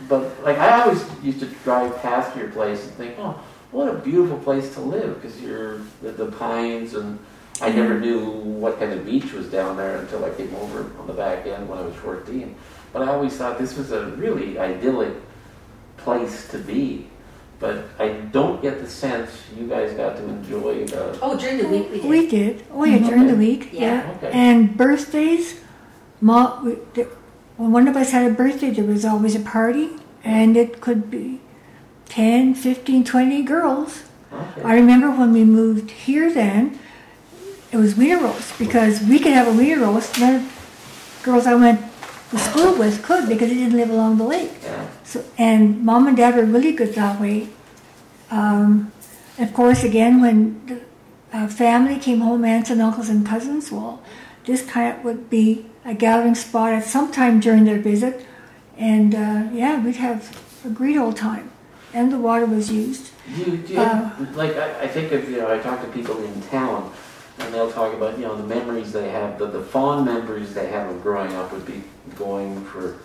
[0.08, 3.40] but like I always used to drive past your place and think, oh,
[3.72, 7.18] what a beautiful place to live, because you're the, the pines and.
[7.60, 11.08] I never knew what kind of beach was down there until I came over on
[11.08, 12.54] the back end when I was 14.
[12.94, 15.16] But I always thought this was a really idyllic
[15.98, 17.08] place to be.
[17.60, 21.18] But I don't get the sense you guys got to enjoy the.
[21.22, 22.10] Oh, during the week we did.
[22.10, 22.66] We did.
[22.72, 23.40] Oh yeah, during the mm-hmm.
[23.40, 23.70] week.
[23.74, 23.82] Yeah.
[23.82, 24.12] Yeah.
[24.18, 24.32] Okay.
[24.32, 25.60] And birthdays,
[26.22, 27.10] ma, we, the,
[27.58, 29.90] when one of us had a birthday, there was always a party,
[30.24, 31.42] and it could be
[32.10, 34.04] 10, 15, 20 girls.
[34.32, 34.62] Okay.
[34.62, 36.78] I remember when we moved here then,
[37.72, 40.20] it was wiener roast because we could have a wiener roast.
[40.20, 41.82] None of the girls I went
[42.32, 44.52] to school with could because they didn't live along the lake.
[45.04, 47.50] So, and mom and dad were really good that way.
[48.30, 48.92] Um,
[49.40, 50.82] of course, again, when the
[51.38, 54.02] uh, family came home, aunts and uncles and cousins, well,
[54.46, 58.26] this kind of would be a gathering spot at some time during their visit.
[58.78, 61.52] And uh, yeah, we'd have a great old time.
[61.94, 63.12] And the water was used.
[63.34, 66.22] You, do you Uh, like I, I think of you know I talk to people
[66.24, 66.92] in town
[67.40, 70.68] and they'll talk about you know the memories they have the, the fond memories they
[70.68, 71.84] have of growing up would be
[72.16, 72.98] going for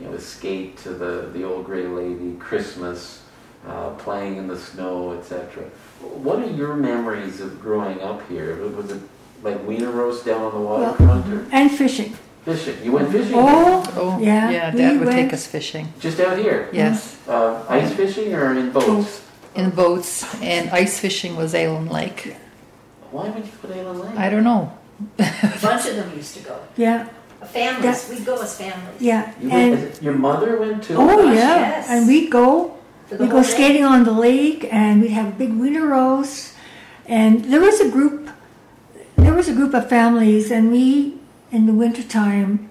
[0.00, 3.22] you know escape to the the old gray lady Christmas
[3.66, 5.64] uh, playing in the snow etc.
[6.00, 8.56] What are your memories of growing up here?
[8.68, 9.00] Was it
[9.42, 12.16] like wiener roast down on the waterfront or And fishing.
[12.44, 12.76] fishing?
[12.84, 15.92] You went fishing Oh, Oh, Yeah, yeah, we Dad would went- take us fishing.
[16.00, 16.68] just out here?
[16.72, 19.22] Yes, Uh, ice fishing or in boats?
[19.54, 22.36] in boats, and ice fishing was Aylen Lake.
[23.10, 24.18] Why would you put it on land?
[24.18, 24.72] I don't know.
[25.18, 26.56] A bunch of them used to go.
[26.76, 27.06] yeah,
[27.46, 29.00] Families, we'd go as families.
[29.00, 29.32] yeah.
[29.40, 30.96] You went, And is it- your mother went too?
[30.98, 31.86] oh gosh, yeah, yes.
[31.88, 32.74] and we'd go
[33.08, 33.48] For the We go whole day.
[33.48, 36.52] skating on the lake, and we'd have big winter roasts.
[37.06, 38.28] And there was a group,
[39.16, 41.14] there was a group of families, and we,
[41.50, 42.68] in the wintertime,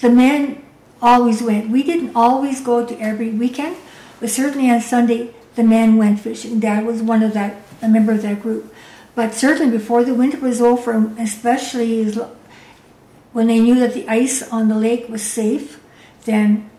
[0.00, 0.62] the men
[1.02, 1.68] always went.
[1.68, 3.76] We didn't always go to every weekend,
[4.20, 6.58] but certainly on Sunday, the men went fishing.
[6.60, 8.72] Dad was one of that, a member of that group.
[9.14, 12.30] But certainly before the winter was over, and especially as lo-
[13.36, 15.78] when they knew that the ice on the lake was safe,
[16.24, 16.70] then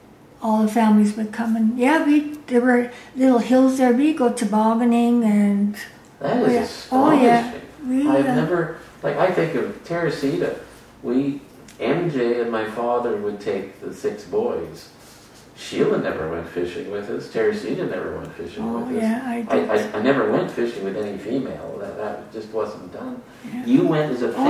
[0.42, 3.94] all the families would come and yeah, we there were little hills there.
[3.94, 5.76] We go tobogganing and
[6.20, 6.98] That Oh, is yeah.
[6.98, 7.54] Oh, yeah.
[7.88, 10.58] we I've uh, never, like, I think of Teresita.
[11.04, 11.42] We,
[11.80, 14.90] MJ and my father would take the six boys.
[15.56, 17.32] Sheila never went fishing with us.
[17.32, 19.02] Teresita never went fishing oh with us.
[19.04, 19.70] yeah, I I, did.
[19.70, 21.78] I, I never went fishing with any female.
[21.82, 23.22] That, that just wasn't done.
[23.46, 23.66] Yeah.
[23.66, 24.44] You went as a Oh.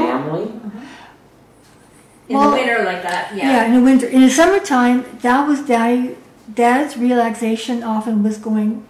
[2.27, 2.33] Family?
[2.33, 3.51] In Well, the winter like that, yeah.
[3.51, 3.65] yeah.
[3.65, 4.07] in the winter.
[4.07, 6.15] In the summertime, that was daddy.
[6.53, 8.85] Dad's relaxation often was going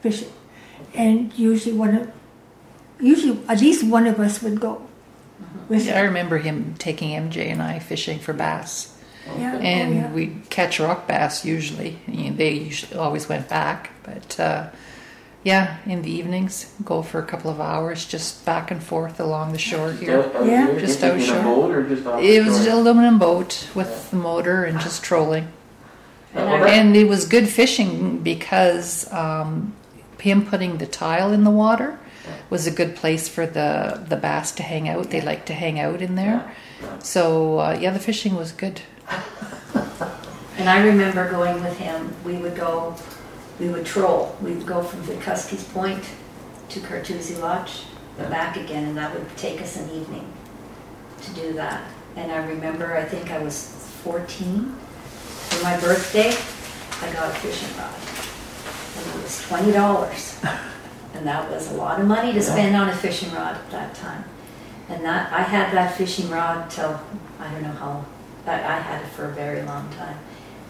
[0.00, 0.30] fishing,
[0.94, 2.10] and usually one of,
[3.00, 4.86] usually at least one of us would go.
[5.68, 8.94] With Yeah, I remember him taking MJ and I fishing for bass,
[9.38, 9.56] Yeah.
[9.56, 10.12] And Oh, yeah.
[10.12, 11.98] we'd catch rock bass usually.
[12.06, 14.68] You know, They usually always went back, but uh,
[15.44, 19.52] yeah, in the evenings, go for a couple of hours, just back and forth along
[19.52, 20.20] the shore here.
[20.22, 20.66] Out- out Yeah.
[20.66, 20.80] here?
[20.80, 21.40] Just out in outshore.
[21.40, 22.72] a boat or just off It the was shore?
[22.72, 25.44] an aluminum boat with the motor and just trolling.
[26.34, 29.74] Uh, well, that- And it was good fishing because um,
[30.18, 31.98] him putting the tile in the water
[32.48, 35.10] was a good place for the, the bass to hang out.
[35.10, 36.50] They like to hang out in there.
[37.00, 38.80] So, uh, yeah, the fishing was good.
[40.56, 42.96] And I remember going with him, we would go,
[43.58, 44.36] we would troll.
[44.42, 46.04] We'd go from Vikuski's Point
[46.70, 47.82] to Cartoozy Lodge
[48.18, 50.32] and back again, and that would take us an evening
[51.22, 51.84] to do that.
[52.16, 53.66] And I remember, I think I was
[54.04, 54.76] 14,
[55.48, 56.28] for my birthday,
[57.00, 57.94] I got a fishing rod.
[58.96, 60.60] And it was $20.
[61.14, 63.94] And that was a lot of money to spend on a fishing rod at that
[63.94, 64.24] time.
[64.88, 67.00] And that, I had that fishing rod till,
[67.38, 68.04] I don't know how,
[68.46, 70.18] I, I had it for a very long time.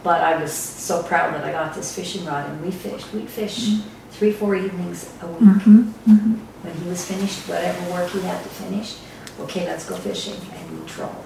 [0.04, 3.12] But I was so proud that I got this fishing rod and we fished.
[3.14, 3.78] We'd fish
[4.10, 5.38] three, four evenings a week.
[5.38, 8.98] hmm hmm When he was finished, whatever work he had to finish,
[9.40, 11.24] okay, let's go fishing, and we troll.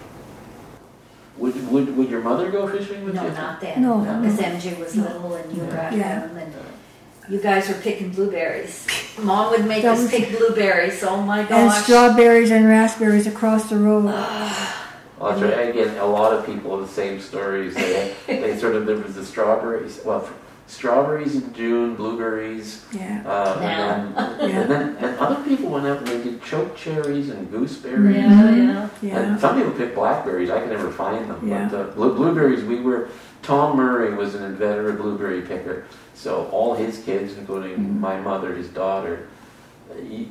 [1.38, 3.28] Would, would, would your mother go fishing with No, you?
[3.30, 3.82] No, not then.
[3.82, 4.46] No, Because no.
[4.46, 6.54] MJ was little and you were at home and
[7.28, 8.86] you guys were picking blueberries.
[9.20, 11.74] Mom would make That us pick blueberries, oh my gosh!
[11.76, 14.06] And strawberries and raspberries across the road.
[15.18, 15.68] Well, that's right.
[15.70, 17.74] Again, a lot of people have the same stories.
[17.74, 20.28] They, they sort of, there was the strawberries, well,
[20.66, 23.22] strawberries in June, blueberries, Yeah.
[23.26, 24.60] uh, and then, Yeah.
[24.60, 28.16] and then, and other people went out and they did choke cherries and gooseberries.
[28.16, 28.88] Yeah, yeah.
[29.02, 29.18] Yeah.
[29.18, 30.50] And some people pick blackberries.
[30.50, 31.48] I can never find them.
[31.48, 31.68] Yeah.
[31.70, 33.08] But uh, blu- blueberries, we were.
[33.42, 35.86] Tom Murray was an inveterate blueberry picker.
[36.14, 38.00] So all his kids, including Mm-hmm.
[38.00, 39.37] my mother, his daughter, y-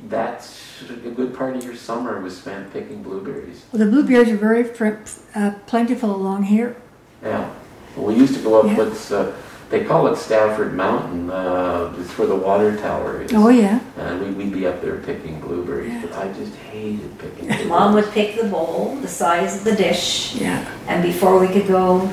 [0.08, 3.64] that's a good part of your summer was spent picking blueberries.
[3.72, 4.96] Well, the blueberries are very fr-
[5.34, 6.76] uh, plentiful along here.
[7.22, 7.52] Yeah.
[7.96, 8.76] Well, we used to go up Yeah.
[8.78, 9.34] what's uh,
[9.70, 11.28] they call it Stafford Mountain.
[11.30, 13.32] Uh, it's where the water tower is.
[13.34, 13.80] Oh yeah.
[13.98, 16.02] And we, we'd be up there picking blueberries, Yeah.
[16.06, 17.66] but I just hated picking blueberries.
[17.68, 20.64] Mom would pick the bowl, the size of the dish, Yeah.
[20.86, 22.08] and before we could go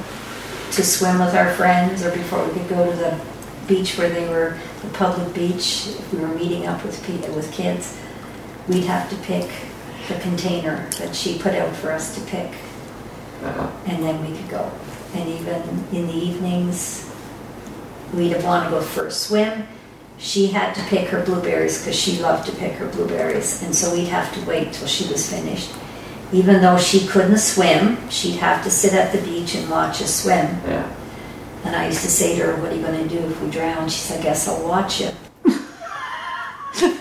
[0.72, 3.18] to swim with our friends, or before we could go to the
[3.68, 7.98] beach where they were, the public beach, if we were meeting up with with kids,
[8.68, 9.50] we'd have to pick
[10.08, 12.52] the container that she put out for us to pick,
[13.44, 14.72] Uh, and then we could go.
[15.14, 17.12] And even in the evenings,
[18.14, 19.68] we'd want to go for a swim.
[20.18, 23.94] She had to pick her blueberries because she loved to pick her blueberries, and so
[23.94, 25.70] we'd have to wait till she was finished.
[26.32, 30.24] Even though she couldn't swim, she'd have to sit at the beach and watch us
[30.24, 30.58] swim.
[30.68, 30.88] Yeah.
[31.66, 33.50] And I used to say to her, What are you going to do if we
[33.50, 33.90] drown?
[33.90, 35.10] She said, I guess I'll watch you.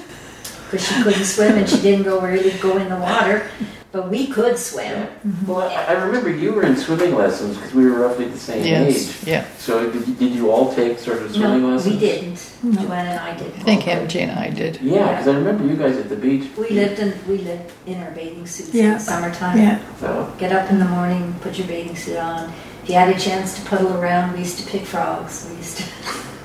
[0.70, 3.48] Because she couldn't swim and she didn't go really go in the water,
[3.92, 5.07] but we could swim.
[5.46, 8.64] Well, I, I remember you were in swimming lessons because we were roughly the same
[8.64, 9.29] Yes, age.
[9.29, 9.46] yeah.
[9.59, 11.94] So did you, did you all take sort of swimming No, lessons?
[11.94, 12.53] we didn't.
[12.74, 13.61] Joanne and I I didn't.
[13.61, 14.81] think MJ and I did.
[14.81, 16.50] Yeah, because I remember you guys at the beach.
[16.57, 18.94] We lived in we lived in our bathing suits in Yeah.
[18.94, 19.59] the summertime.
[19.59, 19.79] Yeah.
[20.00, 22.53] So, Get up in the morning, put your bathing suit on.
[22.85, 25.49] If you had a chance to puddle around, we used to pick frogs.
[25.49, 25.85] We used to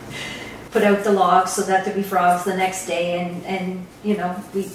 [0.72, 4.16] put out the logs so that there'd be frogs the next day, and and you
[4.16, 4.72] know we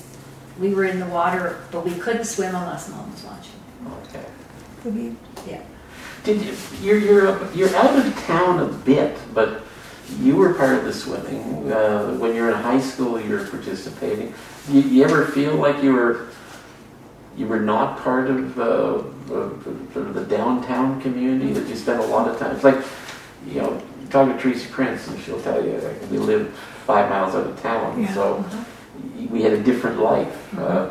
[0.59, 3.55] we were in the water, but we couldn't swim unless mom was watching.
[4.13, 4.27] okay.
[5.49, 5.63] Yeah.
[6.25, 9.63] Did you, you're, you're, you're out of town a bit, but
[10.21, 11.73] you were part of the swimming.
[11.73, 14.35] Uh, when you're in high school, you were participating.
[14.69, 16.29] You, you ever feel like you were
[17.37, 22.07] you were not part of uh, sort of the downtown community that you spent a
[22.07, 22.55] lot of time?
[22.55, 22.79] It's like,
[23.49, 26.53] you know, talk to Teresa Prince and she'll tell you like, we live
[26.87, 28.15] five miles out of town, Yeah.
[28.15, 28.45] so
[29.31, 30.59] we had a different life.
[30.59, 30.91] Uh,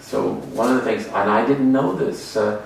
[0.00, 2.36] so one of the things, and I didn't know this.
[2.36, 2.62] Uh,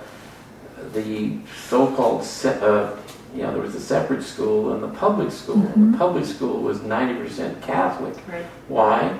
[0.92, 1.36] the
[1.68, 2.94] so-called, se- uh,
[3.34, 5.56] you know, there was a separate school and the public school.
[5.56, 8.14] The public school was 90% Catholic.
[8.28, 8.44] Right.
[8.68, 9.18] Why?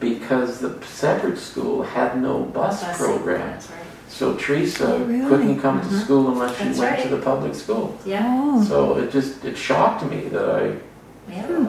[0.00, 3.40] Because the separate school had no bus Busing, program.
[3.50, 3.78] That's right.
[4.08, 5.28] So Teresa Oh, really?
[5.28, 6.00] couldn't come to Mhm.
[6.04, 7.96] school unless she That's went to the public school.
[8.04, 8.24] Yeah.
[8.26, 8.62] Oh.
[8.62, 10.72] So it just, it shocked me that I,
[11.30, 11.66] Yeah.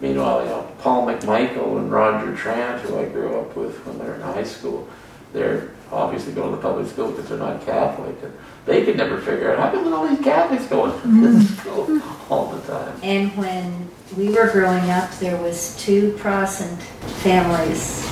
[0.00, 4.04] Meanwhile, you know, Paul McMichael and Roger Trant, who I grew up with when they
[4.04, 4.86] were in high school,
[5.32, 8.14] they're obviously going to the public school because they're not Catholic.
[8.22, 8.32] And
[8.66, 12.46] they could never figure out how come all these Catholics going to this school all
[12.54, 12.92] the time.
[13.02, 16.80] And when we were growing up, there was two Protestant
[17.22, 18.02] families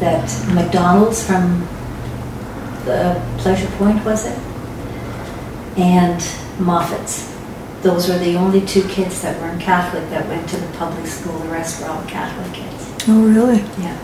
[0.00, 1.60] that McDonald's from
[2.84, 4.38] the Pleasure Point, was it?
[5.78, 6.20] And
[6.58, 7.32] Moffat's.
[7.82, 11.38] Those were the only two kids that weren't Catholic that went to the public school.
[11.38, 13.04] The rest were all Catholic kids.
[13.08, 13.58] Oh, really?
[13.82, 13.98] Yeah.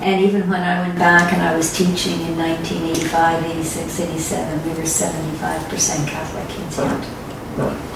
[0.00, 4.70] And even when I went back and I was teaching in 1985, 86, 87, we
[4.70, 6.78] were 75% Catholic kids.
[6.78, 7.04] Yeah.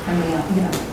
[0.07, 0.92] I mean, you know.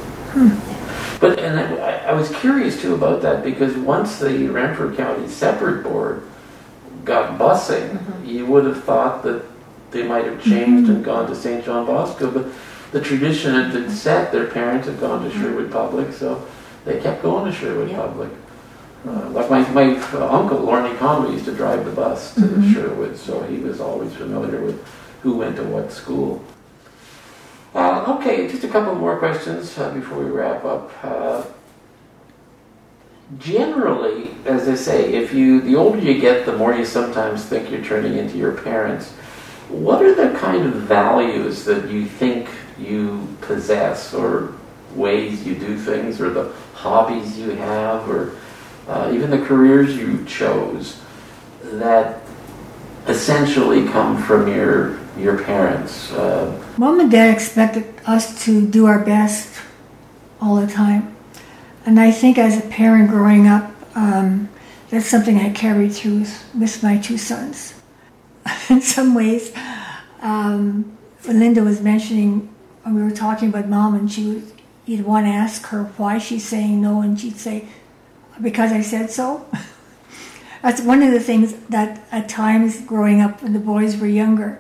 [1.20, 5.84] But and I, I was curious too about that because once the Renfrew County Separate
[5.84, 6.24] Board
[7.06, 8.28] got busing, Mhm.
[8.28, 9.44] you would have thought that
[9.92, 11.66] they might have changed and gone to St.
[11.66, 12.46] John Bosco, but
[12.92, 14.32] the tradition had been set.
[14.32, 16.44] Their parents had gone to Sherwood Public, so
[16.86, 17.98] they kept going to Sherwood Yeah.
[17.98, 18.30] Public.
[19.08, 22.74] Uh, like my, my uh, uncle, Lorne Conway, used to drive the bus to Mhm.
[22.74, 24.80] Sherwood, so he was always familiar with
[25.24, 26.42] who went to what school.
[27.74, 30.92] Uh, okay, just a couple more questions uh, before we wrap up.
[31.04, 31.44] Uh,
[33.38, 37.70] generally, as I say, if you the older you get, the more you sometimes think
[37.70, 39.12] you're turning into your parents.
[39.70, 44.56] What are the kind of values that you think you possess, or
[44.96, 48.36] ways you do things, or the hobbies you have, or
[48.88, 51.00] uh, even the careers you chose
[51.62, 52.22] that
[53.08, 56.12] essentially come from your your parents?
[56.12, 59.60] Uh, Mom and Dad expected us to do our best
[60.42, 61.16] all the time.
[61.86, 64.50] And I think as a parent growing up, um,
[64.90, 66.26] that's something I carried through
[66.58, 67.74] with my two sons.
[68.70, 69.52] In some ways,
[70.22, 72.54] um, Linda was mentioning,
[72.84, 74.54] when we were talking about mom, and she was,
[74.86, 77.68] you'd want to ask her why she's saying no, and she'd say,
[78.42, 79.46] because I said so.
[80.62, 84.60] That's one of the things that at times growing up when the boys were younger,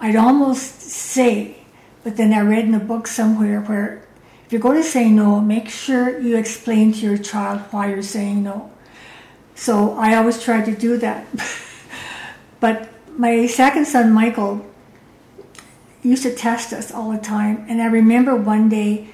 [0.00, 1.56] I'd almost say,
[2.04, 4.04] but then I read in a book somewhere where
[4.46, 8.02] if you're going to say no, make sure you explain to your child why you're
[8.02, 8.70] saying no.
[9.54, 11.26] So I always try to do that.
[12.60, 14.64] but my second son, Michael,
[16.02, 17.66] used to test us all the time.
[17.68, 19.08] And I remember one day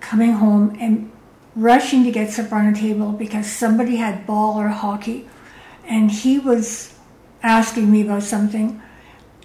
[0.00, 1.10] coming home and
[1.56, 5.28] rushing to get supper on the table because somebody had ball or hockey.
[5.84, 6.94] And he was
[7.42, 8.80] asking me about something.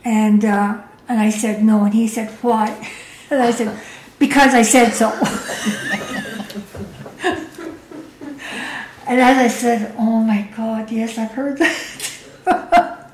[0.03, 1.83] And, uh, and I said no.
[1.83, 2.91] And he said, why?
[3.31, 3.79] And I said,
[4.19, 5.07] because I said so.
[9.07, 13.09] and as I said, oh my God, yes, I've heard that.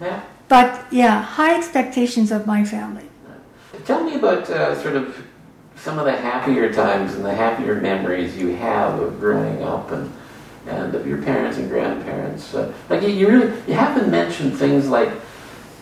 [0.48, 3.04] but yeah, high expectations of my family.
[3.84, 5.24] Tell me about uh, sort of
[5.76, 10.12] some of the happier times and the happier memories you have of growing up and
[10.66, 12.54] and of your parents and grandparents.
[12.54, 15.10] Uh, like you, you really you haven't mentioned things like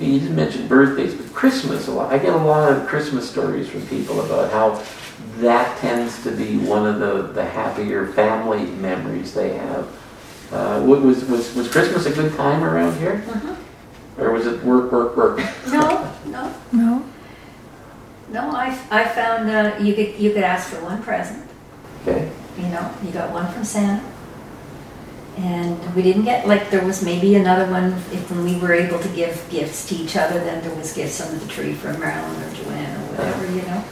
[0.00, 2.12] you didn't mention birthdays, but Christmas a lot.
[2.12, 4.82] I get a lot of Christmas stories from people about how
[5.38, 9.86] that tends to be one of the, the happier family memories they have.
[10.52, 13.24] Uh, was, was, was Christmas a good time around here?
[13.26, 13.56] Mhm.
[14.18, 15.38] Or was it work, work, work?
[15.68, 17.04] No, no, No?
[18.30, 21.42] no, I, I found, uh, you could, you could ask for one present.
[22.02, 24.02] Okay, you know, you got one from Santa.
[25.36, 28.98] And we didn't get, like, there was maybe another one, if when we were able
[28.98, 32.42] to give gifts to each other, then there was gifts under the tree from Marilyn
[32.42, 33.84] or Joanne or whatever, you know.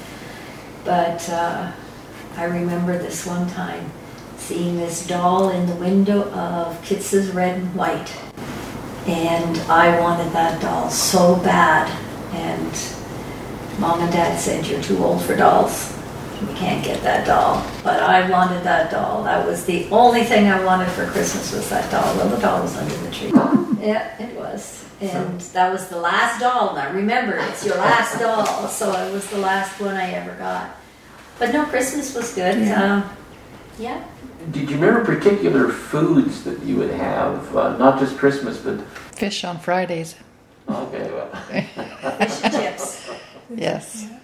[0.85, 1.73] But, uh,
[2.37, 3.91] I remember this one time,
[4.39, 8.17] seeing this doll in the window of Kits's Red and White.
[9.07, 11.91] And I wanted that doll so bad,
[12.33, 15.94] and mom and dad said, you're too old for dolls
[16.43, 17.65] we can't get that doll.
[17.83, 19.23] But I wanted that doll.
[19.25, 22.17] That was the only thing I wanted for Christmas was that doll.
[22.17, 23.31] Well, the doll was under the tree.
[23.81, 24.85] Yeah, it was.
[25.01, 26.75] And that was the last doll.
[26.75, 28.69] Now remember, it's your last doll.
[28.69, 30.77] So it was the last one I ever got.
[31.39, 32.59] But no, Christmas was good.
[32.61, 32.95] Yeah.
[32.95, 33.17] Um,
[33.79, 34.05] yeah.
[34.53, 38.81] did you remember particular foods that you would have, uh, not just Christmas, but,
[39.17, 40.15] Fish on Fridays.
[40.69, 41.29] okay, well,
[42.19, 43.11] Fish and chips.
[43.55, 44.07] Yes.
[44.09, 44.19] Yeah.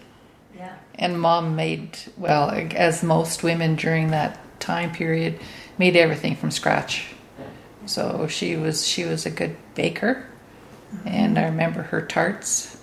[0.94, 5.40] And mom made, well, as most women during that time period,
[5.78, 7.14] made everything from scratch.
[7.86, 10.26] So she was she was a good baker,
[11.06, 12.76] and I remember her tarts,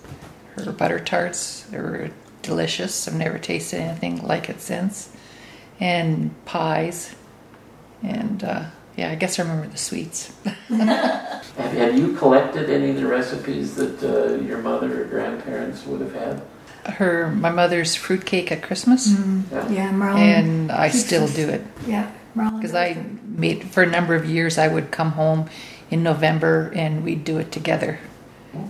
[0.55, 1.61] her butter tarts.
[1.63, 2.09] They were
[2.41, 3.07] delicious.
[3.07, 5.09] I've never tasted anything like it since,
[5.79, 7.15] and pies,
[8.01, 8.65] and uh,
[8.95, 10.33] yeah, I guess I remember the sweets.
[10.43, 16.01] have, have you collected any of the recipes that uh, your mother or grandparents would
[16.01, 16.41] have had?
[16.87, 19.07] Her my mother's fruitcake at Christmas,
[19.51, 19.69] Yeah.
[19.69, 20.17] Yeah, Marlon.
[20.17, 21.61] and I still do it.
[21.85, 22.55] Yeah, Marlon.
[22.61, 25.49] Because I made for a number of years, I would come home
[25.91, 27.99] in November and we'd do it together,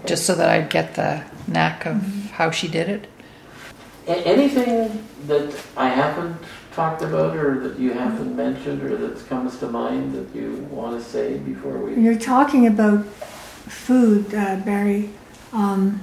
[0.06, 2.02] just so that I'd get the knack of
[2.32, 3.08] how she did it.
[4.08, 6.38] A- anything that I haven't
[6.74, 10.98] talked about or that you haven't mentioned or that comes to mind that you want
[11.02, 11.96] to say before we?
[12.02, 13.06] you're talking about
[13.68, 15.10] food, uh, Barry,
[15.54, 16.02] um,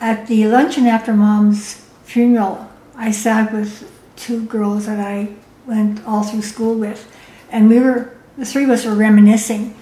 [0.00, 5.34] at the luncheon after mom's funeral, I sat with two girls that I
[5.66, 7.10] went all through school with,
[7.50, 9.74] and we were, the three of us were reminiscing.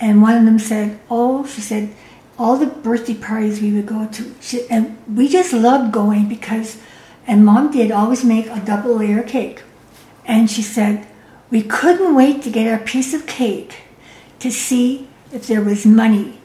[0.00, 1.94] And one of them said, Oh, she said,
[2.38, 6.78] all the birthday parties we would go to, she, and we just loved going because,
[7.26, 9.62] and mom did always make a double layer cake.
[10.24, 11.06] And she said,
[11.50, 13.82] we couldn't wait to get our piece of cake
[14.38, 16.40] to see if there was money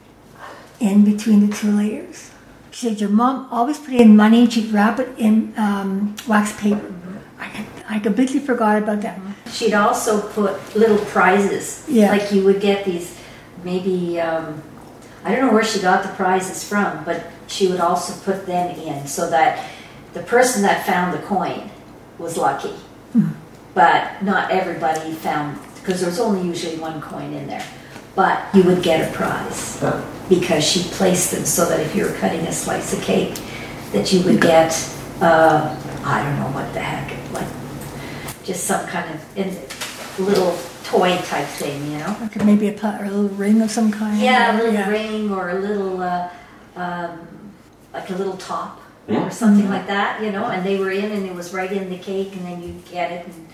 [0.82, 2.32] in between the two layers.
[2.76, 6.52] She said, Your mom always put in money and she'd wrap it in um, wax
[6.60, 6.94] paper.
[7.40, 9.18] I, I completely forgot about that.
[9.50, 11.86] She'd also put little prizes.
[11.88, 12.12] Yeah.
[12.12, 13.18] Like you would get these,
[13.64, 14.62] maybe, um,
[15.24, 18.78] I don't know where she got the prizes from, but she would also put them
[18.78, 19.70] in so that
[20.12, 21.72] the person that found the coin
[22.18, 22.76] was lucky.
[23.74, 27.66] But not everybody found, because there was only usually one coin in there.
[28.16, 29.82] But you would get a prize
[30.30, 33.40] because she placed them so that if you were cutting a slice of cake,
[33.92, 34.72] that you would get,
[35.22, 37.48] uh, I don't know what the heck, like
[38.44, 39.56] just some kind of in,
[40.24, 42.16] little toy type thing, you know?
[42.22, 44.20] Like maybe a, pla- or a little ring of some kind.
[44.20, 44.90] Yeah, a little Yeah.
[44.90, 46.30] ring or a little, uh,
[46.76, 47.28] um,
[47.94, 49.26] like a little top Yeah.
[49.28, 50.46] or something like that, you know?
[50.46, 53.12] And they were in and it was right in the cake and then you get
[53.12, 53.48] it and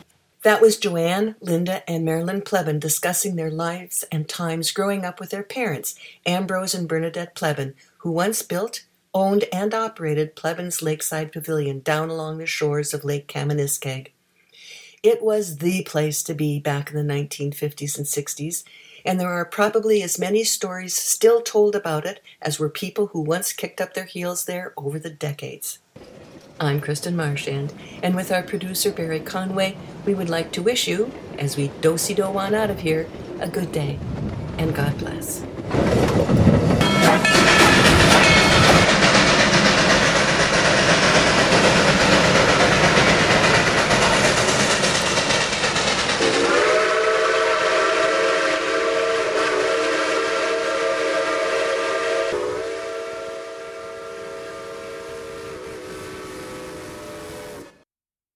[0.43, 5.29] That was Joanne, Linda, and Marilyn Plebon discussing their lives and times growing up with
[5.29, 5.93] their parents,
[6.25, 12.39] Ambrose and Bernadette Plebon, who once built, owned, and operated Plebon's Lakeside Pavilion down along
[12.39, 14.07] the shores of Lake Kamaniskeg.
[15.03, 18.63] It was the place to be back in the 1950s and 60s,
[19.05, 23.21] and there are probably as many stories still told about it as were people who
[23.21, 25.77] once kicked up their heels there over the decades.
[26.67, 31.11] I'm Kristen Marshand, and with our producer Barry Conway, we would like to wish you,
[31.39, 33.07] as we do-si-do on out of here,
[33.39, 33.97] a good day,
[34.59, 35.41] and God bless.